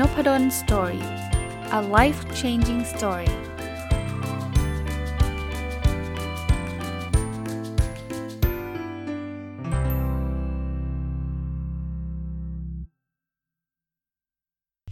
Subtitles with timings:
[0.00, 1.04] n o p a d o l story
[1.78, 3.30] a life changing story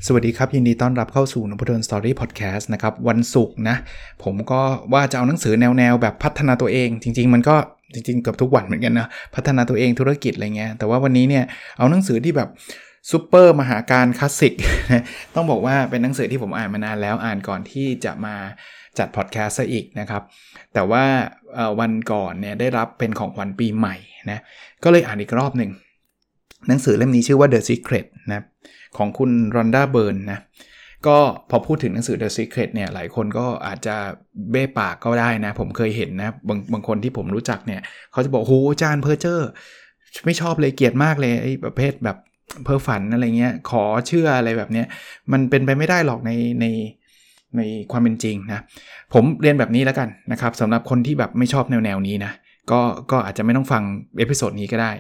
[0.06, 3.76] สวัสดีครับ ยินดีต้อนรับเข้าสู่นพดล story พอดแคสต์นะครับ วันศุกร์นะ
[4.24, 4.60] ผมก็
[4.92, 7.56] ว่าจะเอาหนังสือแนวๆแบบพัฒนาตัวเอง จริง ๆ มันก็
[7.94, 11.44] จริงๆเกือบทุกวันเหมือนกันนะ พัฒนาตัวเองธุรกิจอะไรเงี้ยแต่ว่าวันนี้เนี่ย
[11.78, 12.50] เอาหนังสือที่แบบ
[13.10, 14.54] ซูเปอร์มหากาพย์คลาสสิก
[15.34, 18.36] ต้องบอกว่าเป็นหนังสือที่ผมอ่านมานานแล้วอ่านก่อนที่จะมา
[18.98, 20.22] จัดพอดแคสต์ซะอีกนะครับ
[20.74, 21.04] แต่ว่า
[21.80, 23.96] วันก่อนเนี่ยได้รับเป็นของขวัญปีใหม่
[24.30, 24.40] นะ
[24.84, 25.70] ก็เลยอ่านอีกรอบหนึ่ง
[26.68, 28.44] หนังสือเล่มนี้ชื่อว่า The Secret นะ
[28.96, 30.40] ของคุณรอนด้าเบิร์นนะ
[31.06, 31.18] ก็
[31.50, 33.96] พอพูดถึงหนังสือ The Secret เนี่ยหลายคนก็อาจจะ
[34.50, 37.80] เบ้ปากก็ได้นะ ผมเคยเห็นนะบางบางคนที่ผมรู้จักเนี่ย
[38.12, 39.48] เขาจะบอกโหอาจารย์เพอร์เจอร์
[40.24, 42.18] ไม่ชอบเลยเกลียดมากเลยไอ้ประเภทแบบ
[42.64, 44.86] เพ้อฝันอะไรเงี้ยขอเชื่ออะไรแบบเนี้ย
[45.32, 46.66] มันเป็นไปไม่ได้หรอกในใน
[47.56, 47.60] ใน
[47.92, 48.60] ความเป็นจริงนะ
[49.12, 52.32] ผมเรียนแบบนี้แล้วกันนะครับสำหรับคนที่แบบไม่ชอบแนวแนวนี้นะ
[52.70, 53.82] ก็ก็อาจจะไม่ต้องฟัง
[54.18, 54.92] episode นี้ก็ได้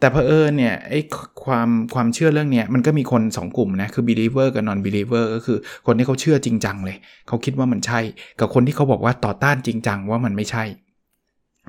[0.00, 1.00] แต่เพอเอิญเนี่ยไอ้
[1.44, 6.96] ความความเชื่อเรื่องเนี้ยมันก็มีคน 2 กลุ่มนะคือ believer กับ non believer ก็คือคนที่เขาเชื่อจริงจังเลย
[7.28, 8.00] เขาคิดว่ามันใช่
[8.40, 10.64] กับคนที่เขาบอกว่าต่อต้านจริงจังว่ามันไม่ใช่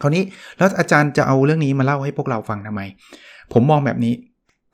[0.02, 0.24] คราวนี้
[0.58, 2.82] แล้วอาจารย์จะเอาเรื่องนี้มาเล่าให้พวกเราฟังทำไม
[3.54, 4.14] ผมมองแบบนี้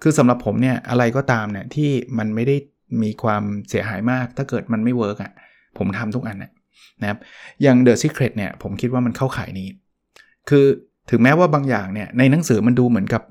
[0.01, 2.55] คือสำหรับผมเนี่ยอะไรก็ตามเนี่ยที่มันไม่ได้
[3.03, 5.31] มีความเสียหายมาก ถ้าเกิดมันไม่ work อะ
[5.77, 7.19] ผมทำทุกอันนะครับ
[7.61, 9.67] อย่าง The Secret เนี่ยผมคิดว่ามันเข้าข่ายนี้
[10.49, 10.65] คือ
[11.11, 13.21] ถึงแม้ว่าบางอย่างเนี่ยในหนังสือมันดูเหมือนกับ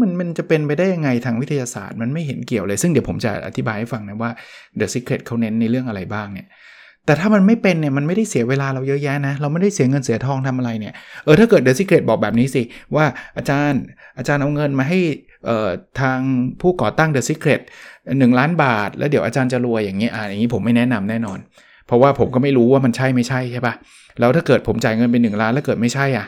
[0.00, 4.30] มันมันจะเป็นไปได้ยังไงทางวิทยาศาสตร์ มันไม่เห็นเกี่ยวเลย ซึ่งเดี๋ยวผมจะอธิบายให้ฟังนะว่า
[4.78, 6.46] The Secret เขาเน้นในเรื่องอะไรบ้างเนี่ย
[7.06, 12.62] แต่ถ้ามันไม่เป็นเนี่ยมันไม่ได้เสียเวลาเราเยอะแยะนะ เราไม่ได้เสียเงินเสียทองทำอะไรเนี่ยเออถ้าเกิด The Secret บอกแบบนี้สิ
[12.96, 13.04] ว่า
[13.36, 13.82] อาจารย์
[14.18, 14.98] อาจารย์เอาเงินมาให้
[16.00, 16.18] ทาง
[16.60, 17.60] ผู้ก่อตั้ง The Secret
[18.04, 21.38] 1 ล้านบาท แล้วเดี๋ยวอาจารย์จะรวยอย่างเงี้ยอ่าอย่างนี้ผมไม่แนะนำแน่นอน
[21.86, 23.74] เพราะว่าผมก็ไม่รู้ว่ามันใช่ไม่ใช่ใช่ปะ
[24.20, 26.26] แล้วถ้าเกิดผมจ่ายเงินเป็น1ล้านแล้วเกิดไม่ใช่อะ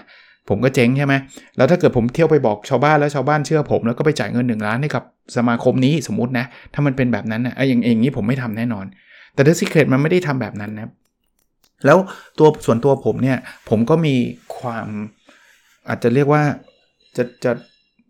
[0.49, 1.15] ผมก็เจ๊งใช่ไหม
[1.56, 5.03] แล้วถ้าเกิดผมเที่ยวไปบอกชาวบ้านแล้วชาวบ้านเชื่อผมแล้วก็ไปจ่ายเงิน1ล้านให้กับ
[5.37, 8.87] สมาคมนี้สมมตินะ ถ้ามันเป็นแบบนั้นนะอย่างอย่างนี้ผมไม่ทำแน่นอน
[9.34, 10.91] แต่ The Secret มันไม่ได้ทำแบบนั้นนะ
[11.87, 11.99] แล้ว
[12.39, 13.39] ตัวส่วนตัวผมเนี่ย
[13.71, 14.15] ผมก็มี
[14.59, 14.87] ความ
[15.89, 16.43] อาจจะเรียกว่า
[17.17, 17.53] จะจะ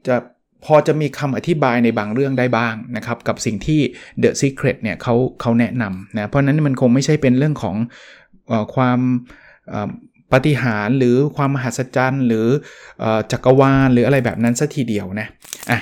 [0.09, 0.17] จะ
[0.65, 3.81] พอจะมีคำอธิบายในบางเรื่องได้บ้างนะครับ กับสิ่งที่
[4.23, 7.77] The Secret เนี่ยเขาเขาแนะนำนะเพราะนั้นมันคงไม่ใช่เป็นเรื่องของ
[8.51, 9.01] อความ
[10.33, 12.47] ปฏิหารหรือความมหัศจรรย์ หรือ
[13.33, 15.29] จักรวาลหรืออะไรแบบนั้นสัทีเดียวนะ
[15.71, 15.81] อะ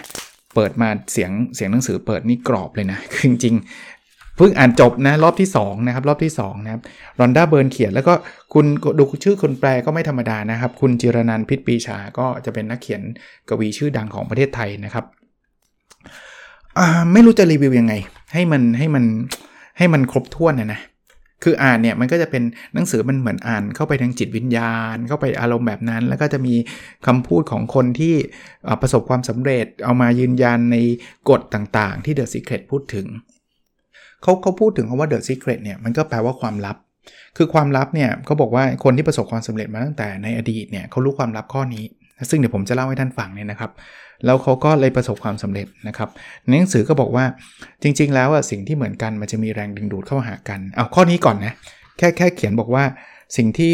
[0.54, 3.54] เปิดมาเสียงเสียงหนังสือเปิดนี่กรอบเลยนะ จริง
[4.40, 6.82] พิ่งอ่านจบนะรอบที่2นะครับรอบที่2นะครับ
[7.20, 8.14] รอนด้าเบิร์นเขียนแล้วก็
[8.54, 8.66] คุณ
[8.98, 13.02] ดูชื่อคนแปลก็ไม่ธรรมดานะครับ คุณจิรนันพิษปีชาก็จะเป็นนักเขียน
[13.48, 15.04] กวีชื่อดังของประเทศไทยนะครับ
[17.12, 17.94] ไม่รู้จะรีวิวยังไง
[18.32, 19.04] ให้มันให้มัน
[19.78, 20.80] ให้มันครบถ้วนนะนะ
[21.44, 22.42] คืออ่านเนี่ยมันก็จะเป็น
[22.74, 26.54] หนังสือมันเหมือนอ่านเข้าไปทางจิตวิญญาณ เข้าไปอารมณ์แบบนั้น แล้วก็จะมี
[27.06, 28.14] คำพูดของคนที่
[28.80, 30.76] ประสบความสำเร็จเอามายืนยันใน
[31.30, 33.06] กฎต่างๆ ที่เดอะซีเครตพูดถึง
[34.22, 36.76] เขาเขาพูดถึงคำว่า the secret เนี่ยมันก็แปลว่าความลับ
[37.36, 41.84] คือความลับเนี่ยเขาบอกว่าคนที่ประสบความสำเร็จมาตั้งแต่ในอดีตเนี่ยเขารู้ความลับข้อนี้
[42.30, 43.70] ซึ่งเดี๋ยวผมจะเล่าให้ท่านฟังเนี่ยนะครับ
[44.24, 46.08] แล้วเขาก็เลยประสบความสำเร็จนะครับ
[46.46, 47.24] ในหนังสือก็บอกว่า
[47.82, 51.52] จริง ๆ แล้วอะสิ่งที่เหมือนกันมันจะมีแรงดึงดูดเข้าหากันเอาข้อนี้ก่อนนะ
[51.98, 52.84] แค่แค่เขียนบอกว่า
[53.36, 53.72] สิ่งที่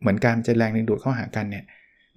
[0.00, 1.64] เหมือนกันจะแรงดึงดูดเข้าหากันเนี่ย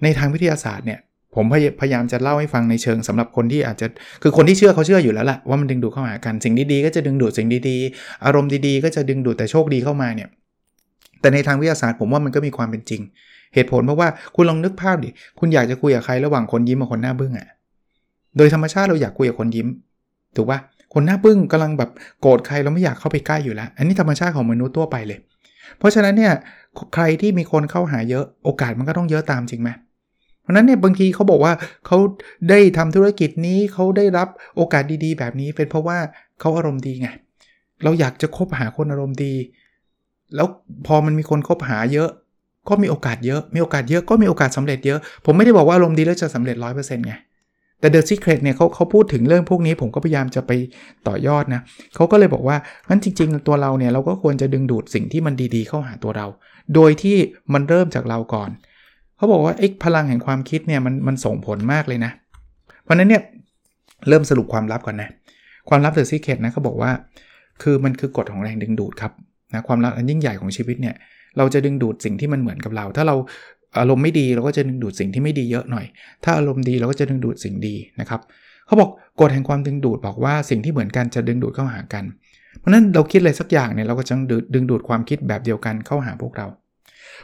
[0.04, 1.00] ในทางวิทยาศาสตร์เนี่ย
[1.36, 1.46] ผม
[1.82, 3.88] พยายามจะเล่าให้ฟังในเชิงสำหรับคนที่อาจจะ
[4.24, 10.30] คือคนที่เชื่อเขาเชื่ออยู่แล้วแหละว่ามันดึงดูดเข้าหากันสิ่งดีๆก็จะดึงดูดสิ่งดีๆ อารมณ์ดีๆ ก็จะดึงดูดแต่โชคดีเข้ามาเนี่ย
[11.22, 13.02] แต่ในทางวิทยาศาสตร์ผมว่ามันก็มีความเป็นจริง
[13.54, 15.10] เหตุผลเพราะว่าคุณลองนึกภาพดิ
[15.40, 17.48] คุณอยากจะคุยกับใครระหว่างคนยิ้มกับคนหน้าบึ้งอะ่ะ
[18.38, 19.68] โดยธรรมชาติเราอยากคุยกับคนยิ้ม
[20.36, 20.60] ถูกปะ
[20.94, 21.90] คนหน้าบึ้งกำลังแบบ
[22.22, 25.20] โกรธใครเราไม่อยากเข้าไปใกล้อยู่แล้ว อันนี้ธรรมชาติของมนุษย์ทั่วไปเลย
[25.78, 26.34] เพราะฉะนั้นเนี่ย
[26.94, 29.70] ใครที่มีคนเข้าหาเยอะโอกาสมันก็ต้องเยอะตามจริงไหม
[30.42, 31.54] เพราะนั้นเนี่ยบางทีเขาบอกว่า
[31.88, 31.98] เขา
[32.50, 35.98] ได้ทำธุรกิจนี้เขาได้รับโอกาสดีๆ แบบนี้เป็นเพราะว่า
[36.40, 37.08] เขาอารมณ์ดีไง
[37.84, 39.34] เราอยากจะคบหาคนอารมณ์ดี
[40.36, 40.48] แล้ว
[40.88, 42.10] พอมันมีคนคบหาเยอะ
[42.70, 47.14] ก็มีโอกาสเยอะ มีโอกาสเยอะก็มีโอกาสสาเร็จเยอะ ผมไม่ได้บอกว่าอารมณ์ดีแล้วจะสำเร็จร้อยเปอร์เซ็นต์ไง
[47.80, 50.52] แต่ The Secret เนี่ยเขาเขาพูดถึงเรื่องพวกนี้ผมก็พยายามจะไป
[51.08, 51.62] ต่อยอดนะ
[51.96, 52.58] เขาก็เลยบอกว่า
[52.90, 56.28] งั้นจริง ๆ ตัวเราเนี่ยเราก็ควรจะดึงดูดสิ่งที่มันดีๆ เข้าหาตัวเรา
[56.76, 57.18] โดยที่
[57.54, 58.50] มันเริ่มจากเราก่อน
[59.22, 62.12] เขาบอกว่าไอ้พลังแห่งความคิดเนี่ยมันมันส่งผลมากเลยนะ
[62.84, 63.22] เพราะนั้นเนี่ย
[64.08, 65.10] เริ่มสรุปความลับก่อนนะ
[65.70, 66.92] ความลับ The Secret นะเขาบอกว่า
[67.62, 69.12] คือมันคือกฎของแรงดึงดูดครับ
[69.54, 70.96] นะความลับอันยิ่งใหญ่ของชีวิตเนี่ย
[71.38, 73.16] เราจะดึงดูดสิ่งที่มันเหมือนกับเรา ถ้าเรา
[73.80, 75.86] อารมณ์ไม่ดีเราก็จะดึงดูดสิ่งที่ไม่ดีเยอะหน่อย
[76.24, 78.22] ถ้าอารมณ์ดีเราก็จะดึงดูดสิ่งดีนะครับ
[78.68, 78.92] เขเขาบอก
[79.22, 82.04] กฎแห่งความดึงดูดบอกว่าสิ่งที่เหมือนกันจะดึงดูดเข้าหากัน
[82.60, 84.14] เพราะนั้นเราคิดอะไรสักอย่างเนี่ยเราก็จะ
[84.54, 86.48] ดึงดูดความคิดแบบเดียวกันเข้าหาพวกเรา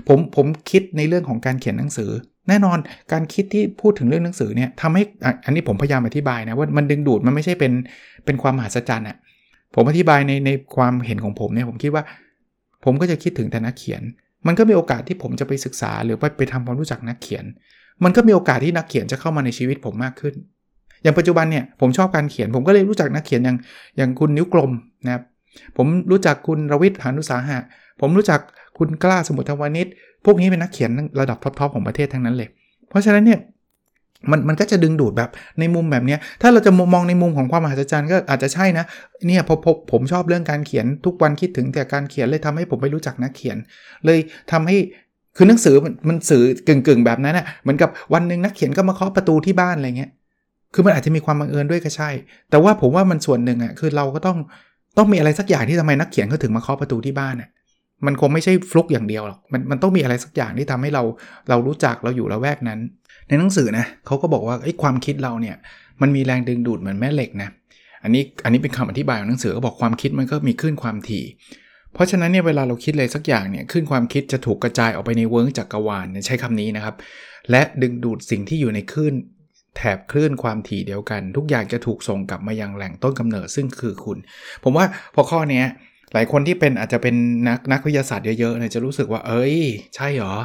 [0.07, 2.11] ผมผมคิดในเรื่องของการเขียนหนังสือ
[2.49, 2.77] แน่นอน
[3.11, 5.03] การคิดที่พูดถึงเรื่องหนังสือเนี่ยทำให้
[5.45, 7.73] อันนี้ผมพยายามอธิบายนะว่ามันดึงดูดมันไม่ใช่เป็น
[8.25, 9.17] เป็นความมหัศจรรย์อะ
[9.75, 12.03] ผมอธิบายในในความเห็นของผมเนี่ยผมคิดว่า
[12.85, 14.01] ผมก็จะคิดถึงแต่นักเขียน
[14.47, 17.45] มันก็มีโอกาสที่ผมจะไปศึกษา หรือไปไปทำความรู้จักนักเขียน
[18.03, 20.35] มันก็มีโอกาสที่นักเขียนจะเข้ามาในชีวิตผมมากขึ้น
[21.03, 23.57] อย่างปัจจุบันเนี่ยผมชอบการเขียน ผมก็เลยรู้จักนักเขียนอย่าง
[23.97, 24.71] อย่างคุณนิ้วกลม
[25.05, 25.23] นะครับ
[25.77, 27.57] ผมรู้จักคุณรวิทย์หานุสาหะ
[28.01, 28.39] ผมรู้จัก
[28.77, 29.87] คุณกล้าสมุทรวานิช
[30.25, 32.49] พวกนี้เป็นนักเขียนระดับท็อปๆของประเทศทั้งนั้นเลย
[32.89, 33.39] เพราะฉะนั้นเนี่ย
[34.31, 35.29] มันมันก็จะดึงดูดแบบ
[35.59, 38.85] ในมุมแบบนี้ถ้าเราจะมองในมุมของความมหัศจรรย์ก็อาจจะใช่นะ
[39.27, 43.57] เนี่ยพอพผมชอบเรื่องการเขียนทุกวันคิดถึงแต่การเขียนเลยทำให้ผมไปรู้จักนักเขียน
[44.05, 44.19] เลย
[44.51, 44.77] ทำให้
[45.37, 50.11] คือหนังสือมันมันสื่อกึ่งกึ่งแบบนั้นนะ่ะเหมือนกับวันหนึ่งนักเขียนก็มาเคาะประตูที่บ้านอะไรเงี้ย
[50.73, 52.09] คือมันอาจจะมีความบังเอิญด้วยก็ใช่
[52.49, 54.37] แต่ว่าผมว่ามันส่วนหนึ่งอะคือเราก็ต้อง
[54.97, 57.49] ต้องมีอะไรสักอย่างที่ทำไมนักเขียนเขาถึงมาเคาะประตูที่บ้านอะ
[58.05, 61.03] มันคงไม่ใช่ฟลุกอย่างเดียวหรอกมันมันต้องมีอะไรสักอย่างที่ทำให้เรา
[61.49, 62.79] เรารู้จักเราอยู่ละแวกนั้น
[63.27, 65.55] ในหนังสือนะเขาก็บอกว่าไอ้ความคิดเราเนี่ย
[66.01, 67.49] มันมีแรงดึงดูดเหมือนแม่เหล็กนะ
[68.03, 71.25] อันนี้อันนี้เป็นคำอธิบายของหนังสือก็บอกความคิดมันก็มีคลื่นความถี่
[71.93, 76.95] เพราะฉะนั้นเนี่ยเวลาเราคิดอะไรสักอย่างเนี่ยคลื่นความคิดจะถูกกระจายออกไปในเวิร์กจักรวาลใช้คำนี้นะครับ
[77.51, 79.13] และดึงดูดสิ่งที่อยู่ในคลื่น
[79.75, 84.17] แถบคลื่นความถี่เดียวกัน ทุกอย่างจะถูกส่งกลับมายังแหล่งต้นกำเนิดซึ่งคือคุณ
[84.63, 84.85] ผมว่า
[85.15, 85.63] พอข้อนี้
[86.13, 87.15] หลายคนที่เป็นอาจจะเป็น
[87.47, 89.57] นักนักวิทยาศาสตร์เยอะๆเนี่ยจะรู้สึกว่า เอ้ย
[89.95, 90.35] ใช่เหรอ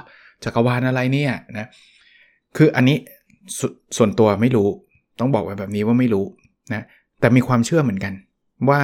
[0.45, 1.67] จักรวาลอะไรเนี่ยนะ
[2.57, 2.97] คืออันนี้
[3.59, 3.61] ส
[3.97, 4.69] ส่วนตัวไม่รู้
[5.21, 6.25] ต้องบอกไว้แบบนี้ว่าไม่รู้
[6.75, 6.83] นะ
[7.21, 8.13] แต่มีความเชื่อเหมือนกัน
[8.69, 8.81] ว่า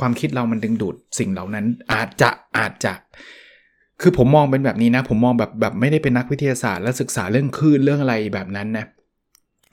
[0.00, 2.94] ความคิดเรามันดึงดูดสิ่งเหล่านั้น อาจจะอาจจะ
[4.00, 8.86] คือผมมองเป็นแบบนี้นะ ผมมองแบบแบบไม่ได้เป็นนักวิทยาศาสตร์และศึกษาเรื่องคลื่นเรื่องอะไรแบบนั้นนะ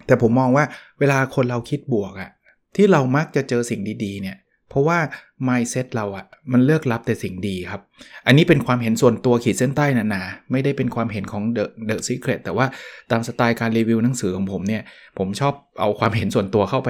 [0.07, 0.65] แต่ผมมองว่า
[0.99, 2.29] เวลาคนเราคิดบวกอะ
[2.75, 4.37] ที่เรามักจะเจอสิ่งดีๆเนี่ย
[4.69, 4.99] เพราะว่า
[5.47, 7.81] mindset เราอะมันเลือกรับแต่สิ่งดีครับ
[8.27, 10.21] อันนี้เป็นความเห็นส่วนตัวขีดเส้นใต้หนา
[10.51, 12.65] ไม่ได้เป็นความเห็นของ The The Secret แต่ว่า
[13.11, 14.83] ตามสไตล์การรีวิวหนังสือของผมเนี่ย
[15.17, 16.89] ผมชอบเอาความเห็นส่วนตัวเข้าไป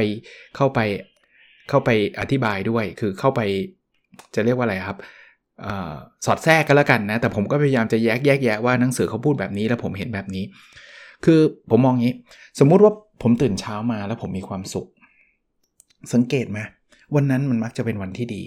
[0.56, 0.80] เข้าไป
[1.70, 1.90] เข้าไป
[2.20, 3.42] อธิบายด้วย คือเข้าไป
[4.36, 4.98] จะเรียกว่าอะไรครับ
[5.66, 5.68] อ
[6.26, 10.44] สอดแทรกกันแล้วกันนะ แต่ผมก็พยายามจะแยกแยกแยะว่าหนังสือเขาพูดแบบนี้แล้วผมเห็นแบบนี้
[11.26, 11.40] คือ
[11.70, 12.14] ผมมองงี้
[12.60, 14.88] สมมุติว่าผมตื่นเช้ามาแล้วผมมีความสุข
[16.14, 16.60] สังเกตไหม
[17.16, 18.44] วันนั้นมันมักจะเป็นวันที่ดี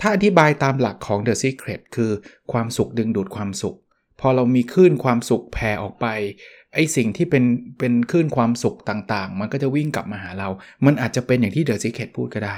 [0.00, 2.10] ถ้าอธิบายตามหลักของ The Secret คือ
[2.52, 3.76] ความสุขดึงดูดความสุข
[4.20, 6.06] พอเรามีคลื่นความสุขแผ่ออกไป
[6.74, 7.44] ไอสิ่งที่เป็น
[7.78, 10.48] เป็นคลื่นความสุขต่างๆ มันก็จะวิ่งกลับมาหาเรา
[10.86, 12.56] มันอาจจะเป็นอย่างที่ The Secret พูดก็ได้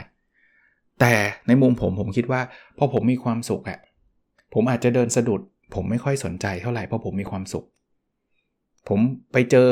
[1.01, 1.15] แต่
[1.47, 2.41] ในมุมผมผมคิดว่า
[2.79, 3.79] พอผมมีความสุขอะ
[4.55, 5.41] ผมอาจจะเดินสะดุด
[5.75, 7.65] ผมไม่ค่อยสนใจเท่าไหร่เพราะผมมีความสุข
[8.89, 9.01] ผม
[9.33, 9.69] ไปเจอ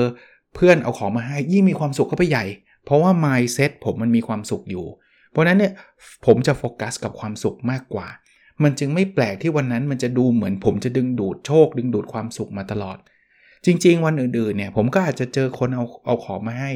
[0.55, 2.45] เพื่อนเอาของมาให้ยิ่งมีความสุขก็ไปใหญ่
[2.85, 4.87] เพราะว่า mindset ผมมันมีความสุขอยู่
[5.37, 5.73] เพราะนั้นเนี่ย
[6.27, 8.09] ผมจะโฟกัสกับความสุขมากกว่า
[8.63, 12.99] มันจึงไม่แปลกที่วันนั้นมันจะดูเหมือนผมจะดึงดูดโชค ดึงดูดความสุขมาตลอด
[13.67, 16.73] จริง ๆ วันอื่นๆเนี่ยผมก็อาจจะเจอคนเอาเอาของมาให้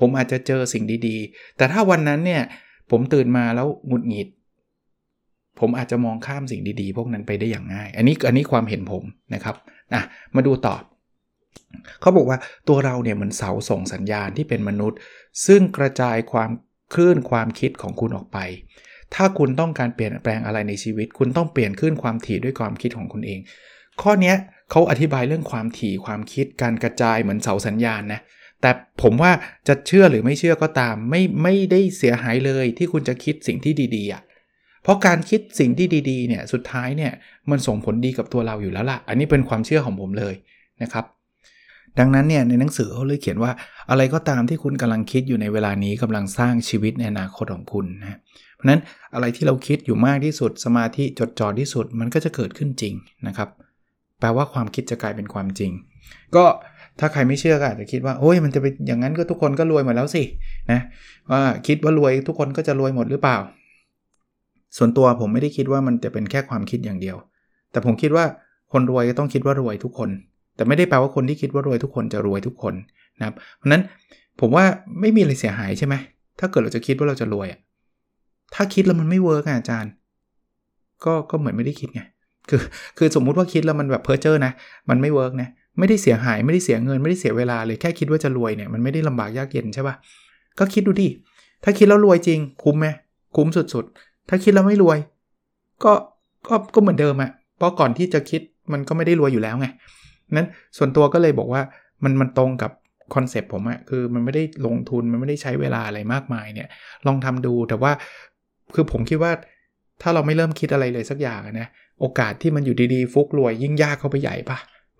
[0.00, 2.42] ผมอาจจะเจอสิ่งดีๆ แต่ถ้าวันนั้นเนี่ย
[2.90, 4.28] ผมตื่นมาแล้วหงุดหงิด
[5.60, 9.02] ผมอาจจะมองข้ามสิ่งดีๆ พวกนั้นไปได้อย่างง่าย อันนี้อันนี้ความเห็นผม
[9.34, 9.56] นะครับ
[9.94, 10.02] อะ
[10.36, 10.76] มาดูต่อ
[12.00, 12.38] เขาบอกว่า
[12.68, 14.98] ตัวเราเนี่ยเหมือนเสาส่งสัญญาณที่เป็นมนุษย์
[15.46, 16.50] ซึ่งกระจายความ
[16.94, 18.38] คลื่นความคิดของคุณออกไป
[19.14, 23.40] ถ้าคุณต้องการเปลี่ยนแปลงอะไรในชีวิต คุณต้องเปลี่ยนคลื่นความถี่ด้วยความคิดของคุณเอง
[24.02, 24.34] ข้อนี้
[24.70, 28.20] เขาอธิบายเรื่องความถี่ความคิดการกระจายเหมือนเสาสัญญาณนะ
[28.60, 28.70] แต่
[29.02, 29.32] ผมว่า
[29.68, 34.22] จะเชื่อหรือไม่เชื่อก็ตาม ไม่ไม่ได้เสียหายเลยที่คุณจะคิดสิ่งที่ดีๆอะ
[34.82, 37.12] เพราะการคิดสิ่งที่ดีๆเนี่ยสุดท้ายเนี่ย
[37.50, 40.34] มันส่งผลดีกับตัวเราอยู่แล้วล่ะ อันนี้เป็นความเชื่อของผมเลย
[40.82, 41.04] นะครับ
[41.98, 43.50] ดังนั้นเนี่ยในหนังสือเขาเลยเขียนว่า
[43.90, 48.18] อะไรก็ตามที่คุณกำลังคิดอยู่ในเวลานี้กำลังสร้างชีวิตในอนาคตของคุณนะ
[48.54, 48.80] เพราะนั้น
[49.14, 52.94] อะไรที่เราคิดอยู่มากที่สุด สมาธิจดจ่อที่สุดมันก็จะเกิดขึ้นจริง
[53.26, 53.48] นะครับ
[54.20, 55.70] แปลว่าความคิดจะกลายเป็นความจริง
[56.36, 56.44] ก็
[57.00, 60.22] ถ้าใครไม่เชื่อก็อาจจะคิดว่าโอ้ยมันจะเป็นอย่างนั้นก็ทุกคนก็รวยหมดแล้วสิ
[60.70, 60.80] นะ
[61.30, 63.36] ว่าคิดว่ารวยทุกคนก็จะรวยหมดหรือเปล่า
[64.76, 67.16] ส่วนตัวผมไม่ได้คิดว่ามันจะเป็นแค่ความคิดอย่างเดียว
[67.70, 68.24] แต่ผมคิดว่า
[68.72, 70.10] คนรวยก็ต้องคิดว่ารวยทุกคน
[70.56, 72.74] แต่ไม่ได้แปลว่าคนที่คิดว่ารวยทุกคนจะรวยทุกคน
[73.18, 73.82] นะครับเพราะนั้น
[74.40, 74.64] ผมว่า
[75.00, 75.94] ไม่มีอะไรเสียหายใช่ไหม
[76.38, 77.60] ถ้าเกิดเราจะคิดว่าเราจะรวยอะ
[78.54, 79.92] ถ้าคิดแล้วมันไม่ work อาจารย์
[81.04, 82.02] ก็ก็เหมือนไม่ได้คิดไง
[82.48, 82.60] คือ
[82.98, 84.52] คือสมมุติว่าคิดแล้วมันแบบเพ้อเจ้อนะ
[84.90, 85.48] มันไม่ work นะ
[85.78, 89.94] ไม่ได้เสียหายไม่ได้เสียเงินไม่ได้เสียเวลาเลยแค่คิดว่าจะรวยเนี่ยมันไม่ได้ลำบากยากเย็นใช่ปะ
[90.58, 91.08] ก็คิดดูดิ
[91.64, 92.86] ถ้าคิดแล้วรวยจริง คุ้มไหม
[93.36, 94.98] คุ้มสุดๆ ถ้าคิดแล้วไม่รวย
[95.84, 95.92] ก็
[96.48, 98.40] ก็ก็เหมือนเดิมอะเพราะก่อนที่จะคิด
[98.72, 99.66] มันก็ไม่ได้รวยอยู่แล้วไง
[100.34, 101.62] นั้นส่วนตัวก็เลยบอกว่า
[102.04, 102.72] มันมันตรงกับ
[103.14, 106.68] คอนเซปต์ผมอะคือมันไม่ได้ลงทุนมันไม่ได้ใช้เวลาอะไรมากมายเนี่ย
[107.06, 107.92] ลองทำดูแต่ว่า
[108.74, 109.32] คือผมคิดว่า
[110.02, 111.68] ถ้าเราไม่เริ่มคิดอะไรเลยสักอย่างนะ
[112.00, 114.58] โอกาสที่มันอยู่ดีๆ ฟุกรวยยิ่งยากเข้าไปใหญ่ปะ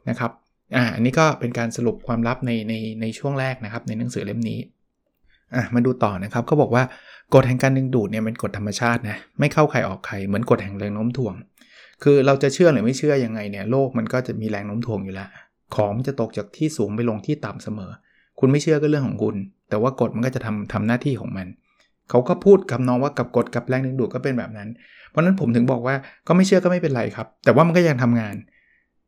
[0.08, 0.30] นะครับ
[0.76, 4.58] อ่าอันนี้ก็เป็นการสรุปความลับในในในช่วงแรกนะครับ ในหนังสือเล่มนี้
[5.54, 6.84] อะมาดูต่อนะครับเขาบอกว่า
[7.34, 11.34] กฎแห่งการดึงดูดเนี่ยเป็นกฎธรรมชาตินะไม่เข้าใครออกใครเหมือนกฎแห่งแรงโน้มถ่วง
[12.02, 15.28] คือเราจะเชื่อหรือไม่เชื่อยังไงเนี่ยโลกมันก็จะมีแรงโน้มถ่วงอยู่แล้ว
[15.76, 17.90] ของจะตกจากที่สูงไปลงที่ต่ำเสมอ
[18.40, 19.36] คุณไม่เชื่อก็เรื่องของคุณ
[19.68, 21.46] แต่ว่ากฎมันก็จะทำทำหน้าที่ของมัน
[22.10, 24.68] เขาก็พูดกับน้องว่ากับกฎกับแรงดึงดูดก็เป็นแบบนั้น
[25.10, 25.94] เพราะนั้นผมถึงบอกว่า
[26.28, 28.34] ก็ไม่เชื่อก็ไม่เป็นไรครับ แต่ว่ามันก็ยังทำงาน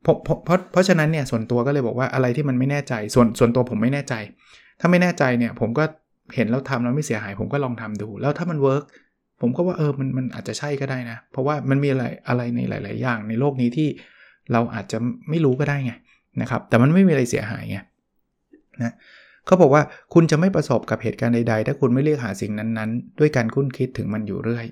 [0.02, 4.14] เพราะเพราะเพราะเพราะฉะนั้นเนี่ยส่วนตัวก็เลยบอกว่าอะไรที่มันไม่แน่ใจ ส่วนส่วนตัวผมไม่แน่ใจ
[4.80, 5.84] ถ้าไม่แน่ใจเนี่ยผมก็
[6.34, 8.84] เห็นแล้วทำแล้วไม่เสียหาย ผมก็ลองทำดู แล้วถ้ามันเวิร์ก
[9.40, 13.88] ผมก็ว่าเออมันมันอาจจะใช่ก็ได้นะ เพราะว่ามันมีอะไรอะไรในหลาย ๆ อย่างในโลกนี้ที่
[14.52, 14.98] เราอาจจะ
[15.30, 15.92] ไม่รู้ก็ได้ไง
[16.42, 17.78] นะครับ แต่มันไม่มีอะไรเสียหายไง
[18.82, 18.92] นะ
[19.46, 19.82] เขาบอกว่า
[20.14, 24.66] คุณจะไม่ประสบกับเหตุการณ์ใด ๆ ถ้าคุณไม่เรียกหาสิ่งนั้น ๆ ด้วยการคุ้นคิดถึงมันอยู่เรื่อย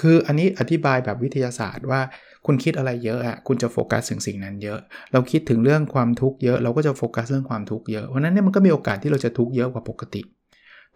[0.00, 2.00] คืออันนี้อธิบายแบบวิทยาศาสตร์ว่า
[2.46, 4.78] คุณคิดอะไรเยอะอะคุณจะโฟกัสถึงสิ่งนั้นเยอะ
[5.12, 10.22] เราคิดถึงเรื่องความทุกข์เยอะ เราก็จะโฟกัสเรื่องความทุกข์เยอะ เพราะนั้นเนี่ยมันก็มีโอกาสที่เราจะทุกข์เยอะกว่าปกติ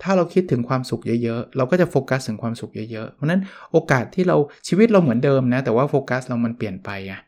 [0.02, 3.40] ถ้าเราคิดถึงความสุขเยอะๆ เราก็จะโฟกัสถึงความสุขเยอะๆ เพราะนั้น
[3.72, 4.36] โอกาสที่เรา
[4.68, 7.20] ชีวิตเราเหมือนเดิมนะ แต่ว่าโฟกัสเรามันเปลี่ยนไปอะ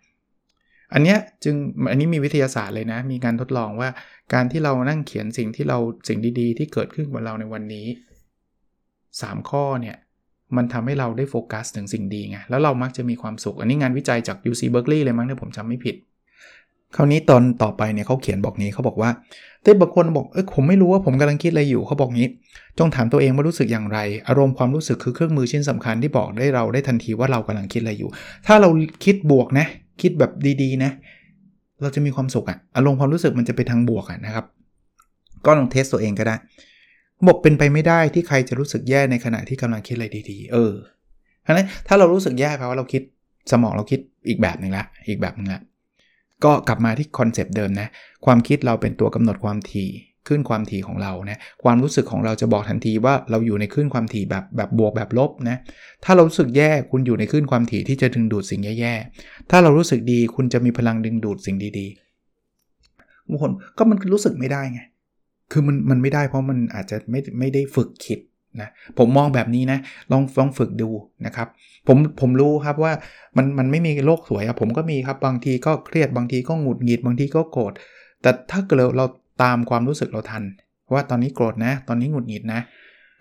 [0.93, 1.55] อันเนี้ยจึง
[1.91, 3.89] อันนี้มีวิทยาศาสตร์เลยนะ มีการทดลองว่า
[4.35, 7.87] การที่เรานั่งเขียนสิ่งที่เราสิ่งดีๆ ที่เกิดขึ้นกับเราในวันนี้
[8.69, 9.97] 3 ข้อเนี่ย
[10.57, 15.97] มันทำให้เราได้โฟกัสถึงสิ่งดีไงแล้วเรามักจะมีความสุข อันนี้งานวิจัยจาก UC Berkeley เลยมั้งถ้าผมจำไม่ผิด
[16.97, 19.11] คราวนี้ตอนต่อไปเนี่ยเขาเขียนบอกนี้เขาบอกว่า
[19.63, 22.29] เต้บางคนบอกเอ้ยผมไม่รู้ว่าผมกำลังคิดอะไรอยู่เขาบอกงี้
[22.79, 28.11] จงถามตัวเองว่ารู้สึกอย่างไร อารมณ์ความรู้สึกคือเครื่องมือชิ้นสำคัญที่บอกได้เราได้ทันทีว่าเรากำลังคิดอะไรอยู่
[28.47, 28.69] ถ้าเรา
[29.05, 29.67] คิดบวกนะ
[30.03, 30.91] คิดแบบดีๆนะ
[31.83, 34.45] เราจะมีความสุขอะอารมณ์ความรู้สึกมันจะไปทางบวกอะนะครับ
[35.47, 36.37] ก็ลองเทสตัวเองก็ได้
[37.27, 40.73] บอกเป็นไปไม่ได้ที่ใครจะรู้สึกแย่ในขณะที่กำลังคิดอะไรดีๆ เออ
[41.43, 43.03] เพราะนั้นถ้าเรารู้สึกแย่แปลว่าเราคิด
[43.53, 45.61] สมองเราคิดอีกแบบหนึ่งละอีกแบบนึงละ
[46.45, 47.89] ก็กลับมาที่คอนเซปต์เดิมนะ
[48.25, 49.91] ความคิดเราเป็นตัวกำหนดความถี่
[50.29, 55.57] ขึ้นความถี่ของเรานะความรู้สึกของเราจะบอกทันทีว่าเราอยู่ในขึ้นความถี่แบบแบบบวกแบบลบนะ
[56.05, 64.81] ถ้าเรารู้สึกแย่คุณอยู่ในขึ้นความถี่ที่จะดึงดูดสิ่งแย่ๆถ้าเรารู้สึกดีคุณจะมีพลังดึงดูดสิ่งดีๆบางคนก็มันรู้สึกไม่ได้ไง
[65.53, 68.19] คือมันมันไม่ได้เพราะมันอาจจะไม่ไม่ได้ฝึกคิด
[68.63, 69.79] นะผมมองแบบนี้นะ
[70.13, 70.91] ลองลองฝึกดู
[71.27, 71.49] นะครับ
[71.89, 72.93] ผมผมรู้ครับว่า
[73.37, 77.73] มันมันไม่มีโลกสวยอะผมก็มีครับบางทีก็เครียดบางทีก็หงุดหงิดบางทีก็โกรธ
[78.23, 79.07] แต่ถ้าเกิดเรา
[79.43, 80.43] ตามความรู้สึกเราทัน
[80.93, 82.61] ว่าตอนนี้โกรธนะ ตอนนี้หงุดหงิดนะ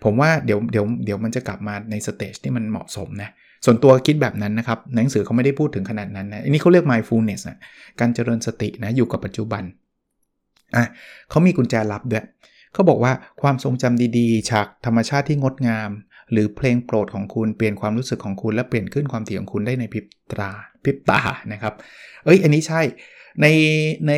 [0.04, 3.30] ผมว่าเดี๋ยวเดี๋ยวเดี๋ยวมันจะกลับมาใน stage ที่มันเหมาะสมนะ
[3.64, 7.58] ส่วนตัวคิดแบบนั้นนะครับหนังสือเขาไม่ได้พูดถึงขนาดนั้นนะอันนี้เขาเรียก mindfulness นะ
[8.00, 9.62] การเจริญสตินะอยู่กับปัจจุบัน
[10.76, 10.84] อะ
[11.30, 12.24] เขามีกุญแจลับด้วย
[12.72, 15.90] เขาบอกว่าความทรงจำดีๆ ฉากธรรมชาติที่งดงาม
[16.32, 20.04] หรือเพลงโปรดของคุณเปลี่ยนความรู้สึกของคุณและเปลี่ยนคลื่นความถี่ของคุณได้ในพริบ
[20.40, 20.50] ตา
[20.84, 21.20] พริบตา
[21.52, 21.74] นะครับ
[22.24, 22.82] เอ้ย อันนี้ใช่
[23.42, 23.46] ใน
[24.08, 24.12] ใน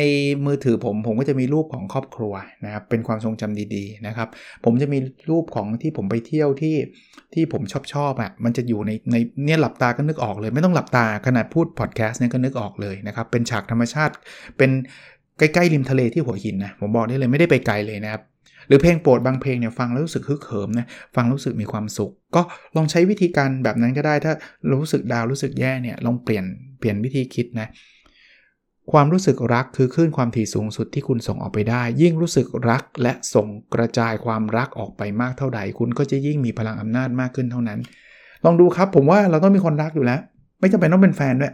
[0.45, 2.33] มือถือผมผมก็จะมีรูปของครอบครัว
[2.65, 4.27] นะครับ เป็นความทรงจำดีๆนะครับ
[4.65, 6.75] ผมจะมีรูปของที่ผมไปเที่ยวที่
[7.33, 9.15] ที่ผมชอบชอบอะ่ะ มันจะอยู่ในใน
[9.45, 14.13] เนี่ยหลับตาก็นึกออกเลย ไม่ต้องหลับตาขนาดพูดพอดแคสต์เนี่ยก็นึกออกเลยนะครับ เป็นฉากธรรมชาติ
[14.57, 14.71] เป็น
[15.37, 18.21] ใกล้ๆริมทะเลที่หัวหินนะ ผมบอกได้เลยไม่ได้ไปไกลเลยนะครับ
[18.67, 22.41] หรือเพลงโปรดบางเพลงเนี่ยฟังแล้วรู้สึกฮึกเหิมนะฟังรู้สึกมีความสุข ก็
[22.75, 24.33] ลองใช้วิธีการแบบนั้นก็ได้ ถ้า
[24.71, 26.45] รู้สึกดาวรู้สึกแย่เนี่ยลองเปลี่ยน
[26.79, 27.67] เปลี่ยนวิธีคิดนะ
[28.91, 37.79] ความรู้สึกรักคือคลื่นความถี่สูงสุดที่คุณส่งออกไปได้ ยิ่งรู้สึกรักและส่งกระจายความรักออกไปมากเท่าใด คุณก็จะยิ่งมีพลังอำนาจมากขึ้นเท่านั้น
[38.45, 40.19] ลองดูครับผมว่าเราต้องมีคนรักอยู่แล้ว
[40.59, 41.53] ไม่จำเป็นต้องเป็นแฟนด้วย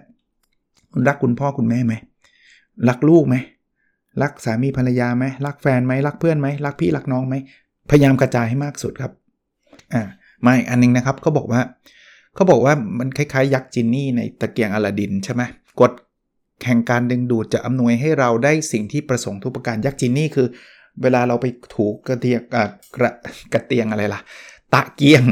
[0.94, 1.94] คุณรักคุณพ่อคุณแม่ไหม
[2.90, 3.36] รักลูกไหม
[4.22, 7.36] รักสามีภรรยาไหมรักแฟนไหมรักเพื่อนไหมรักพี่รักน้องไหม
[7.90, 9.12] พยายามกระจายให้มากสุดครับ
[9.94, 10.04] อ่า
[10.46, 11.62] มาอีกอันนึงนะครับเขาบอกว่า
[12.36, 15.42] เขาบอกว่ามันคล้ายๆ ยักษ์จินนี่ในตะเกียงอลาดินใช่ไหม
[15.80, 15.92] กด
[16.62, 20.48] แข่งการดึงดูดจะอำนวยให้เราได้สิ่งที่ประสงค์ทุกประการยักษ์จินนี่คือ
[21.02, 21.46] เวลาเราไป
[21.76, 22.56] ถูกระเตียงก
[23.04, 23.12] ระ
[23.54, 24.20] กระเตียงอะไรล่ะ
[24.74, 25.24] ตะเกียง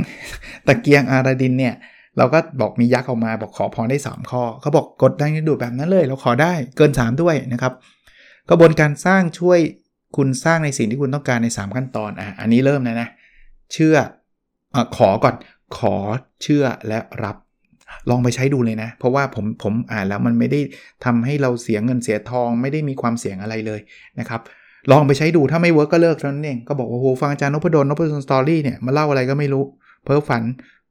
[0.67, 1.73] ตะเกียงอาราดินเนี่ย
[2.17, 7.73] เราก็บอกมียักษ์ออกมาบอกขอพรได้ 3 ข้อเขาบอกกดดังดูดแบบนั้นเลย เราขอได้เกิน 3 ด้วยนะครับ
[8.49, 9.59] กระบวนการสร้างช่วย
[10.17, 13.09] คุณสร้างในสิ่งที่คุณต้องการใน 3 ขั้นตอนอะอันนี้เริ่มนะนะ
[13.73, 13.95] เชื่อ
[14.75, 15.35] อขอก่อน
[15.77, 15.95] ขอ
[16.43, 17.35] เชื่อและรับ
[18.09, 20.59] ลองไปใช้ดูเลยนะ เพราะว่าผมผมอ่านแล้วมันไม่ได้
[21.05, 23.79] ทำให้เราเสียเงินเสียทอง ไม่ได้มีความเสี่ยงอะไรเลย
[24.19, 24.41] นะครับ
[24.91, 29.63] ลองไปใช้ดูถ้าไม่ work ก็เลิกเท่านั้นเองก็บอกว่าโหฟังอาจารย์นพดลนพดล Story เนี่ยมาเล่าอะไรก็ไม่รู้
[30.03, 30.43] เพ้อฝัน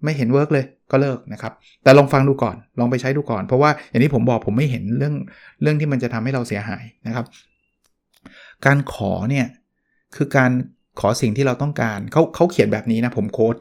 [0.05, 5.15] ไม่เห็น work เลยก็เลิกนะครับ แต่ลองฟังดูก่อนลองไปใช้ดูก่อน เพราะว่าอย่างที่ผมบอกผมไม่เห็นเรื่อง
[5.63, 7.27] เรื่องที่มันจะทำให้เราเสียหายนะครับ
[8.67, 9.47] การขอเนี่ย
[10.17, 10.51] คือการ
[11.01, 13.55] ขอสิ่งที่เราต้องการเขาเขาเขียนแบบนี้นะผมโค้ด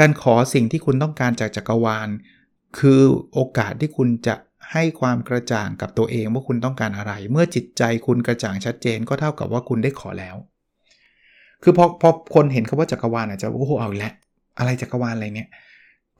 [0.00, 2.08] การขอสิ่งที่คุณต้องการจากจักรวาล
[2.78, 3.00] คือ
[3.32, 4.34] โอกาสที่คุณจะ
[4.72, 10.36] ให้ความกระจ่างกับตัวเองว่าคุณต้องการอะไร เมื่อจิตใจคุณกระจ่างชัดเจน ก็เท่ากับว่าคุณได้ขอแล้ว
[11.62, 14.12] คือพอพอคนเห็นคาว่าจักรวาลอาจจะโอ้โหเอาแล้ว
[14.58, 15.48] อะไรจักรวาลอะไรเนี่ย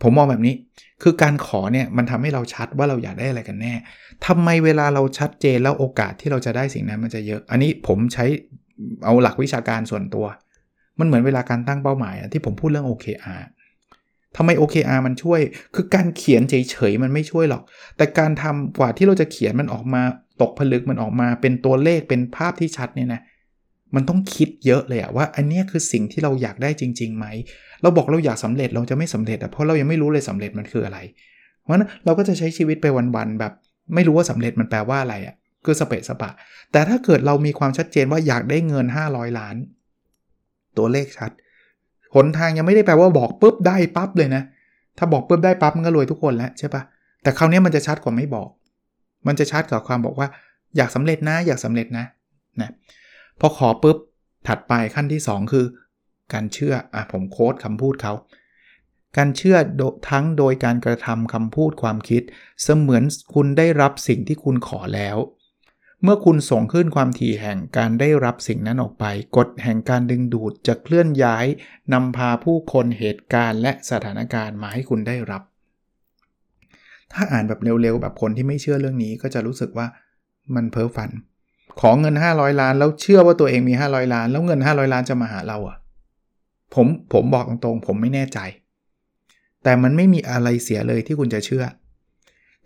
[0.03, 0.55] ผมมองแบบนี้
[1.03, 3.75] คือการขอเนี่ยมันทำให้เราชัดว่าเราอยากได้อะไรกันแน่
[4.27, 8.25] ทำไมเวลาเราชัดเจนแล้วโอกาสที่เราจะได้สิ่งนั้นมันจะเยอะ อันนี้ผมใช้
[9.05, 10.27] เอาหลักวิชาการส่วนตัว
[10.99, 13.43] มันเหมือนเวลาการตั้งเป้าหมายที่ผมพูดเรื่อง OKR
[14.37, 15.41] ทำไม OKR มันช่วย
[15.75, 17.63] คือการเขียนเฉยๆมันไม่ช่วยหรอก
[17.97, 20.03] แต่การทำกว่าที่เราจะเขียนมันออกมา
[20.43, 23.21] ตกผลึกมันออกมาเป็นตัวเลขเป็นภาพที่ชัดเนี่ยนะ
[23.95, 27.27] มันต้องคิดเยอะเลยอะว่า อันนี้คือสิ่งที่เราอยากได้จริงๆไหม
[27.83, 30.99] เราบอกเราอยากสำเร็จเราจะไม่สำเร็จอะเพราะเรายังไม่รู้เลยสำเร็จมันคืออะไร
[31.61, 32.87] เพราะนั้นเราก็จะใช้ชีวิตไป
[33.17, 33.53] วันๆแบบ
[33.95, 35.35] ไม่รู้ว่าสำเร็จมันแปลว่าอะไรอะ
[35.65, 36.31] คือสเปะสปะ
[36.73, 39.57] แต่ถ้าเกิดเรามีความชัดเจนว่าอยากได้เงิน 500 ล้าน
[40.79, 41.31] ตัวเลขชัด
[42.15, 44.43] หนทางยังไม่ได้แปลว่าบอกปุ๊บได้ปั๊บเลยนะ
[44.99, 46.83] ถ้าบอกปุ๊บได้ปั๊บมันก็รวยทุกคนแล้วใช่ปะ
[47.23, 48.49] แต่คราวนี้มันจะชัดกว่าไม่บอก
[49.27, 50.29] มันจะชัดกว่าความบอกว่า
[50.77, 52.05] อยากสำเร็จนะ อยากสำเร็จนะ
[52.61, 52.71] นะ
[53.41, 53.99] พอขอปุ๊บ
[54.49, 55.67] ถัดไปขั้นที่ 2 คือ
[56.33, 58.13] การเชื่ออะผมโค้ดคำพูดเขา
[59.17, 59.57] การเชื่อ
[60.11, 62.23] ทั้งโดยการกระทำคำพูดความคิด
[62.63, 63.03] เสมือน
[63.35, 65.17] คุณได้รับสิ่งที่คุณขอแล้ว
[66.03, 69.05] เมื่อคุณส่งขึ้นความถี่แห่งการได้รับสิ่งนั้นออกไป
[69.37, 71.47] กฎแห่งการดึงดูดจะเคลื่อนย้าย
[71.93, 75.43] นำพาผู้คนเหตุการณ์และสถานการณ์มาให้คุณได้รับ
[77.13, 79.87] ถ้าอ่านแบบเร็วๆ แบบคนที่ไม่เชื่อเรื่องนี้ก็จะรู้สึกว่า
[80.55, 81.11] มันเพ้อฝัน
[81.81, 85.77] ขอเงิน 500 ล้าน แล้วเชื่อว่าตัวเองมี 500 ล้าน แล้วเงิน 500 ล้านจะมาหาเราอะ่ะ
[86.75, 88.39] ผมผมบอกตรงๆ ผมไม่แน่ใจ
[89.63, 91.65] แต่มันไม่มีอะไรเสียเลยที่คุณจะเชื่อ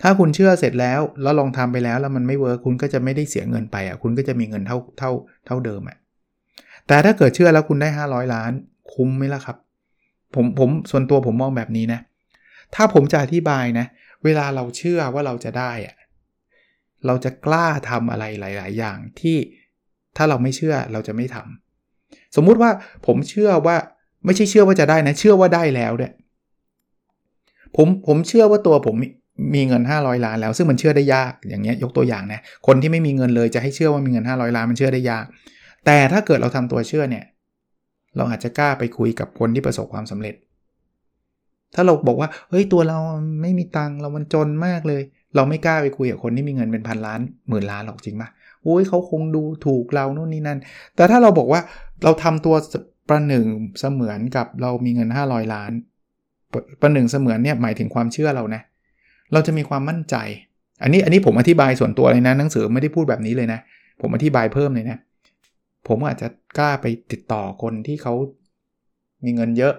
[0.02, 5.10] ถ้าคุณเชื่อเสร็จแล้ว แล้วลองทำไปแล้วแล้วมันไม่เวิร์คคุณก็จะไม่ได้เสียเงินไปอะ่ะคุณก็จะมีเงินเท่าเท่า
[5.46, 5.96] เท่าเดิมอะ่ะ
[6.86, 8.52] แต่ถ้าเกิดเชื่อแล้วคุณได้ 500 ล้าน
[8.92, 9.56] คุ้มไหมล่ะครับ
[10.34, 12.00] ผมผมส่วนตัวผมมองแบบนี้นะ
[12.74, 13.86] ถ้าผมจะอธิบายนะ
[14.24, 15.94] เวลาเราเชื่อว่าเราจะได้อะ
[17.06, 19.36] เราจะกล้าทำอะไรหลาย ๆ อย่างที่
[20.16, 22.70] ถ้าเราไม่เชื่อเราจะไม่ทำสมมุติว่า
[23.06, 23.76] ผมเชื่อว่า
[24.24, 26.12] ไม่ใช่เชื่อว่าจะได้นะ เชื่อว่าได้แล้วเนี่ย
[27.76, 28.96] ผมผมเชื่อว่าตัวผม
[29.54, 35.24] มีเงิน 500 ล้านแล้ว ซึ่งมันเชื่อได้ยากอย่างเงี้ยยกตัวอย่างนะคนที่ไม่มีเงินเลยจะให้เชื่อว่ามีเงิน 500 ล้านมันเชื่อได้ยาก
[35.86, 37.24] แต่ถ้าเกิดเราทำตัวเชื่อเนี่ย
[38.16, 40.34] เราอาจจะกล้าไปคุยกับคนที่ประสบความสำเร็จ
[41.74, 42.98] ถ้าเราบอกว่าเฮ้ยตัวเรา
[43.42, 45.02] ไม่มีตังเรามันจนมากเลย
[45.36, 48.28] เราไม่กล้าไปคุยกับคนที่มีเงินเป็นพันล้านหมื่นล้านหรอกจริงปะ
[48.62, 50.58] โอ้ยเขาคงดูถูกเราโน่นนี่นั่น
[50.96, 51.60] แต่ถ้าเราบอกว่า
[52.04, 52.54] เราทำตัว
[53.08, 53.46] ประหนึ่ง
[53.80, 55.72] เสมือนกับเรามีเงิน 500 ล้าน
[56.82, 58.62] ประหนึ่งเสมือนเนี่ยหมายถึงความเชื่อเรานะ
[59.32, 60.16] เราจะมีความมั่นใจ
[60.82, 63.60] อันนี้อันนี้ผมอธิบายส่วนตัวเลยนะหนังสือไม่ได้พูดแบบนี้เลยนะ
[64.00, 64.98] ผมอธิบายเพิ่มเลยนะ
[65.88, 68.14] ผมอาจจะกล้าไปติดต่อคนที่เขา
[69.24, 69.74] มีเงินเยอะ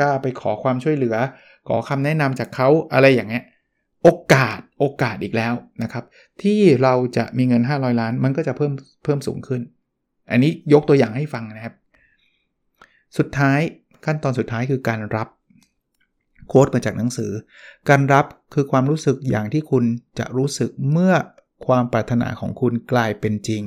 [0.00, 1.16] กล้าไปขอความช่วยเหลือ
[1.68, 3.44] ขอคำแนะนำจากเขาอะไรอย่างเงี้ย
[4.02, 6.04] โอกาสโอกาสอีกแล้วนะครับ
[6.42, 8.72] ที่เราจะมีเงิน 500 ล้าน มันก็จะเพิ่ม
[9.04, 9.60] เพิ่มสูงขึ้น
[10.30, 11.74] อันนี้ยกตัวอย่างให้ฟังนะครับ
[13.18, 13.60] สุดท้าย
[14.04, 15.28] ขั้นตอนสุดท้ายคือการรับ
[16.48, 17.32] โค้ดมาจากหนังสือ
[17.88, 19.84] การรับคือความรู้สึกอย่างที่คุณ
[20.18, 21.14] จะรู้สึกเมื่อ
[21.66, 23.62] ความปรารถนาของคุณกลายเป็นจริง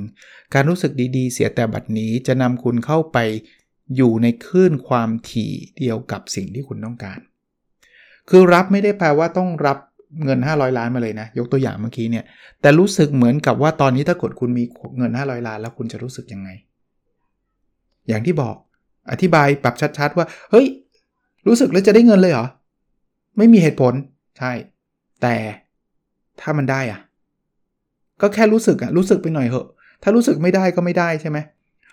[0.54, 3.18] การรู้สึกดีๆ เสียแต่บัดนี้จะนำคุณเข้าไป
[3.96, 7.18] อยู่ในคลื่นความถี่เดียวกับสิ่งที่คุณต้องการ
[8.30, 9.78] คือรับไม่ได้แปลว่าต้องรับ
[10.24, 12.24] เงิน 500 ล้านมาเลยนะ ยกตัวอย่างเมื่อกี้เนี่ย
[12.60, 14.64] แต่รู้สึกเหมือนกับว่าตอนนี้ถ้ากดคุณมี
[14.98, 16.48] เงิน 500 ล้านแล้วคุณจะรู้สึกยังไง
[18.08, 18.56] อย่างที่บอก
[19.10, 20.66] อธิบายปรับชัดๆว่า เฮ้ย
[21.46, 22.46] รู้สึกแล้วจะได้เงินเลยเหรอ
[23.38, 23.94] ไม่มีเหตุผล
[24.38, 24.52] ใช่
[25.22, 25.34] แต่
[26.40, 27.00] ถ้ามันได้อะ
[28.20, 29.66] ก็แค่รู้สึกอะรู้สึกไปหน่อยเหอะ
[30.02, 31.38] ถ้ารู้สึกไม่ได้ก็ไม่ได้ใช่ไหม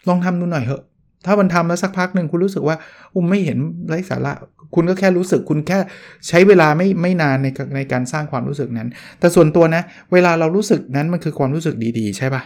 [0.08, 0.84] ลองทำดูหน่อยเหอะ
[1.26, 2.78] ถ้ามันทำแล้วสักพักหนึ่งคุณรู้สึกว่า
[3.16, 4.34] อุ้มไม่เห็นไร้สาระ
[4.76, 5.80] คุณก็แค่รู้สึก คุณแค่
[6.28, 9.82] ใช้เวลาไม่ไม่นานในในการสร้างความรู้สึกนั้น แต่ส่วนตัวนะ
[10.14, 12.44] เวลาเรารู้สึกนั้นมันคือความรู้สึกดีๆ ใช่ปะ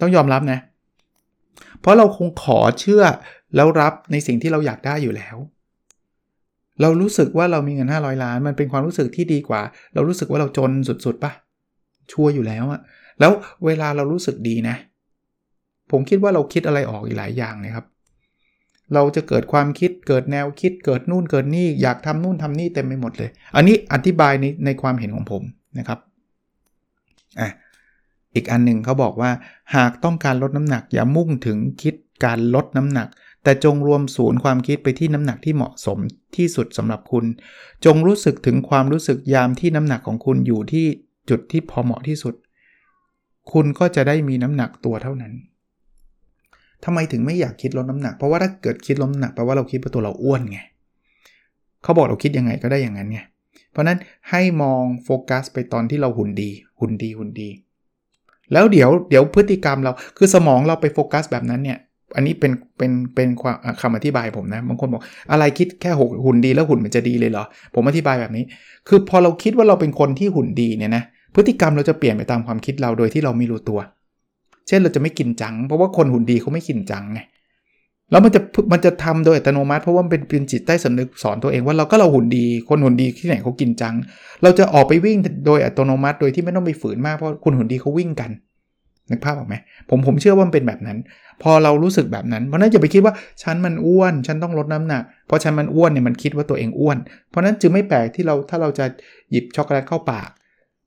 [0.00, 0.58] ต้องยอมรับนะ
[1.80, 3.02] เพราะเราคงขอเชื่อ
[3.56, 5.36] แล้วรับในสิ่งที่เราอยากได้อยู่แล้ว
[6.80, 9.60] เรารู้สึกว่าเรามีเงิน 500 ล้าน มันเป็นความรู้สึกที่ดีกว่า
[9.94, 11.32] เรารู้สึกว่าเราจนสุดๆปะ
[12.12, 12.80] ชัวร์อยู่แล้วอะ
[13.20, 13.32] แล้ว
[13.66, 14.76] เวลาเรารู้สึกดีนะ
[15.90, 17.86] ผมคิดว่าเราคิดอะไรออกอีกหลายอย่างเลยครับ
[18.94, 25.42] เราจะเกิดความคิดเกิดแนวคิดเกิดนู่นเกิดนี่อยากทำนู่นทำนี่เต็มไปหมดเลย อันนี้อธิบายในในความเห็นของผม
[25.78, 25.98] นะครับ
[27.40, 27.50] อะ
[28.34, 29.30] อีกอันหนึ่งเขาบอกว่า
[29.76, 31.94] หากต้องการลดน้ำหนักอย่ามุ่งถึงคิด
[32.24, 33.08] การลดน้ำหนัก
[33.42, 35.98] แต่จงรวมศูนย์ความคิดไปที่น้ำหนักที่เหมาะสม
[36.36, 37.24] ที่สุดสำหรับคุณ
[37.84, 40.86] จงรู้สึกถึงความรู้สึกยามที่น้ำหนักของคุณอยู่ที่
[41.30, 42.34] จุดที่พอเหมาะที่สุด
[43.52, 45.32] คุณก็จะได้มีน้ำหนักตัวเท่านั้น
[46.86, 50.58] ทำไมถึงไม่อยากคิดลดน้ำหนัก เพราะว่าถ้าเกิดคิดลดน้ำหนักแปลว่าเราคิดว่าตัวเราอ้วนไง
[51.82, 53.18] เขาบอกเราคิดยังไงก็ได้อย่างนั้นไง
[53.72, 53.98] เพราะนั้น
[54.30, 57.48] ให้มองโฟกัสไปตอนที่เราหุ่นดี หุ่นดีหุ่นดี
[58.52, 61.78] แล้วเดี๋ยวเดี๋ยวพฤติกรรมเราคือสมองเราไปโฟกัสแบบนั้นเนี่ย
[62.16, 65.90] อันนี้เป็นเป็นเป็นความคำอธิบายผมนะบางคนบอกอะไรคิดแค่
[66.24, 67.44] หุ่นดีแล้วหุ่นมันจะดีเลยเหรอ
[67.74, 68.44] ผมอธิบายแบบนี้
[68.88, 71.02] คือพอเราคิดว่าเราเป็นคนที่หุ่นดีเนี่ยนะ
[71.34, 73.80] พฤติกรรมเราจะเปลี่ยนไปตามความคิดเราโดยที่เราไม่รู้ตัว
[74.68, 77.20] เช่นเราจะไม่กินจัง เพราะว่าคนหุ่นดีเขาไม่กินจังไง
[78.10, 78.40] แล้วมันจะ
[78.72, 83.94] มันจะทำโดยอัตโนมัติ เพราะว่าเป็นเป็นจิตใต้สำนึกสอนตัวเองว่าเราก็เราหุ่นดี คนหุ่นดีที่ไหนเขากินจัง
[84.42, 88.30] เราจะออกไปวิ่งโดยอัตโนมัติโดยที่ไม่ต้องไปฝืนมากเพราะคนหุ่นดีเขาวิ่งกัน
[89.10, 89.54] นึกภาพออกไหม
[89.90, 90.98] ผมผมเชื่อว่ามันเป็นแบบนั้น
[91.42, 96.98] พอเรารู้สึกแบบนั้น เพราะนั้นอย่าไปคิดว่าฉันมันอ้วน ฉันต้องลดน้ำหนักเพราะฉันมันอ้วนเนี่ยมันคิดว่าตัวเองอ้วน
[97.30, 98.86] เพราะนั้นจึงไม่แปลกที่เราถ้าเราจะ
[99.30, 100.30] หยิบช็อกโกแลตเข้าปาก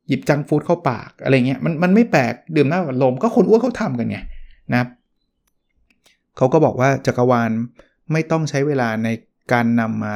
[0.10, 4.18] หยิบ junk food เข้าปากอะไรเงี้ยมันมันไม่แปลกดื่มน้ำอัดลมก็คนอ้วนเขาทำกันไง
[4.72, 4.90] นะครับ
[6.38, 7.50] เขาก็บอกว่าจักรวาล
[8.12, 9.10] ไม่ต้องใช้เวลาใน
[9.54, 10.14] การนำมา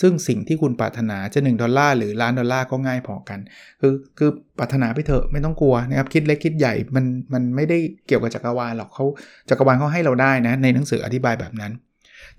[0.00, 3.38] ซึ่งสิ่งที่คุณปรารถนาจะ 1 ดอลลาร์หรือล้านดอลลาร์ก็ง่ายพอกัน
[3.80, 9.04] คือคือปรารถนาไปเถอะไม่ต้องกลัวนะครับคิดเล็กคิดใหญ่มันมันไม่ได้เกี่ยวกับจักรวาลหรอกเขา
[9.48, 11.72] จักรวาลเขาให้เราได้นะ ในหนังสืออธิบายแบบนั้น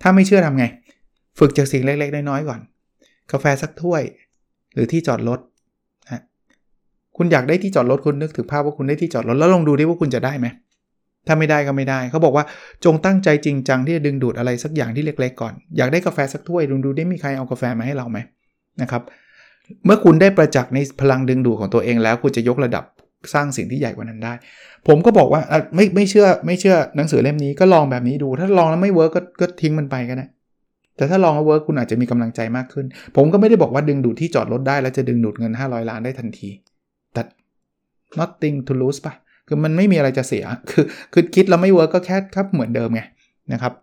[0.01, 0.65] ถ้าไม่เชื่อทำไง
[1.39, 2.59] ฝึกจากสิ่งเล็กๆน้อยๆก่อน
[3.31, 4.01] กาแฟสักถ้วย
[4.73, 5.39] หรือที่จอดรถ
[7.17, 10.47] คุณอยากได้ที่จอดรถคุณนึกถึงภาพว่าคุณได้ที่จอดรถแล้วลองดูดิว่าคุณจะได้ไหม
[11.27, 12.45] ถ้าไม่ได้ก็ไม่ได้ เขาบอกว่า
[12.85, 18.17] จงตั้งใจจริงจังที่จะดึงดูดอะไรสักอย่างที่เล็กๆก่อน อยากได้กาแฟสักถ้วยดูดูได้มีใครเอากาแฟมาให้เราไหม
[18.81, 19.01] นะครับ
[19.85, 22.83] เมื่อคุณได้ประจักษ์ในพลังดึงดูดของตัวเองแล้ว คุณจะยกระดับ
[23.33, 24.33] สร้างสิ่งที่ใหญ่กว่านั้นได้
[24.87, 25.41] ผมก็บอกว่า
[25.75, 30.25] ไม่ไม่เชื่อไม่เชื่อหนังสือเล่มนี้ก็ลองแบบนี้ดู ถ้าลองแล้วไม่ work ก็ทิ้งมันไปก็ได้
[30.97, 36.49] แต่ถ้าลองแล้ว work คุณอาจจะมีกำลังใจมากขึ้น ผมก็ไม่ได้บอกว่าดึงดูดที่จอดรถได้แล้วจะดึงดูดเงิน 500 ล้านได้ทันที
[37.13, 37.21] แต่
[38.19, 39.13] nothing to lose ปะ
[39.47, 43.01] คือมันไม่มีอะไรจะเสีย คือคือคิดแล้วไม่ work ก็แค่ครับเหมือนเดิมไง
[43.53, 43.73] นะครับ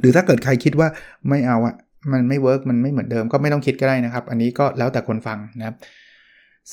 [0.00, 0.88] หรือถ้าเกิดใครคิดว่า
[1.28, 1.74] ไม่เอาอะ
[2.12, 5.76] มันไม่ work มันไม่เหมือนเดิมก็ไม่ต้องคิดก็ได้นะครับ อันนี้ก็แล้วแต่คนฟังนะครับ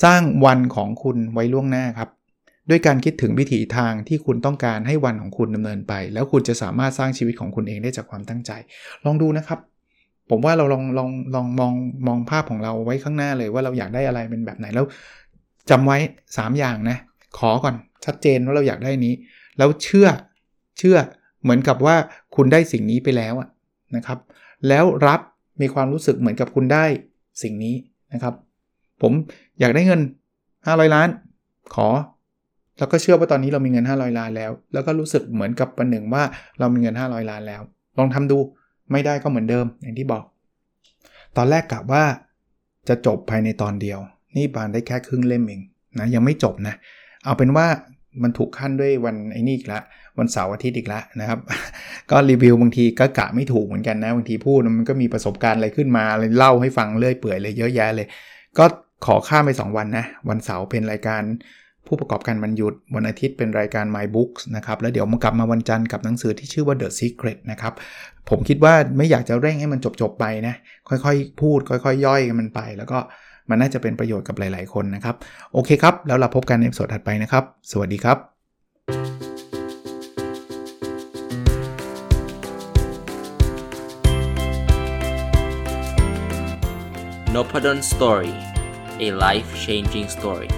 [0.02, 2.08] สร้างวันของคุณไว้ล่วงหน้าครับ
[2.70, 8.50] ด้วยการคิดถึงวิถีทางที่คุณต้องการให้วันของคุณดำเนินไป แล้วคุณจะสามารถสร้างชีวิตของคุณเองได้จากความตั้งใจ
[9.04, 9.58] ลองดูนะครับ
[10.30, 11.74] ผมว่าเราลองลองลองมอง
[12.06, 14.86] มองภาพของเราไว้ข้างหน้าเลยว่าเราอยากได้อะไรเป็นแบบไหนแล้ว
[15.70, 16.98] จำไว้ 3 อย่างนะ
[17.38, 19.14] ขอก่อนชัดเจนว่าเราอยากได้นี้
[19.58, 20.08] แล้วเชื่อ
[20.78, 20.96] เชื่อ
[21.42, 21.96] เหมือนกับว่า
[22.34, 23.34] คุณได้สิ่งนี้ไปแล้ว
[23.96, 24.18] นะครับ
[24.68, 25.20] แล้วรับ
[25.60, 26.84] มีความรู้สึกเหมือนกับคุณได้
[27.42, 27.74] สิ่งนี้
[28.12, 28.34] นะครับ
[29.02, 29.12] ผม
[29.60, 30.00] อยากได้เงิน
[30.48, 31.08] 500 ล้าน
[31.74, 31.88] ขอ
[32.78, 36.22] แล้วก็เชื่อว่าตอนนี้เรามีเงิน 500 ล้านแล้ว แล้วก็รู้สึกเหมือนกับประหนึ่งว่า
[36.58, 37.62] เรามีเงิน 500 ล้านแล้ว
[37.98, 38.38] ลองทำดู
[38.92, 40.24] ไม่ได้ก็เหมือนเดิมอย่างที่บอก
[41.36, 42.04] ตอนแรกกะว่า
[42.88, 43.98] จะจบภายในตอนเดียว
[44.36, 45.60] นี่บานได้แค่ครึ่งเล่มเอง
[45.98, 46.74] นะยังไม่จบนะ
[47.24, 47.66] เอาเป็นว่า
[48.22, 49.80] มันถูกขั้นด้วยวันไอ้นี่อีกละ
[50.18, 51.38] วันเสาร์อาทิตย์อีกล้วนะครับ
[52.10, 58.06] ก็รีวิวบางทีก็กะไม่ถูกเหมือนกันนะบางทีพูดมันก็มีประสบการณ์อะไรขึ้นมาเลยเล่าให้ฟังเรื่อยเปื่อยเลยเยอะแยะเลย
[58.58, 58.64] ก็
[59.06, 61.22] ขอข้ามไป 2 วันนะ วันเสาร์เป็นรายการ
[61.86, 67.72] ผู้ประกอบการบรรยุดวันอาทิตย์เป็นรายการ My Books นะครับ แล้วเดี๋ยวมากลับมาวันจันทร์กับหนังสือที่ชื่อว่า The Secret นะครับ
[68.28, 70.54] ผมคิดว่าไม่อยากจะเร่งให้มันจบๆไปนะ
[70.88, 72.98] ค่อยๆ พูด ค่อยๆ ย่อยกันมันไป แล้วก็
[73.50, 75.16] มันน่าจะเป็นประโยชน์กับหลาย ๆ คนนะครับ
[75.52, 78.18] โอเคครับ แล้วเราพบกันในสดถัดไปนะครับ สวัสดีครับ
[87.34, 88.34] n o p a d o n Story
[89.06, 90.50] a life changing story